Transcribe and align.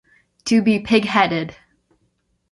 To 0.45 0.61
be 0.63 0.79
pigheaded. 0.79 1.57